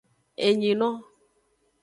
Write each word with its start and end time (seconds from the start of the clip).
Enyino. 0.47 0.89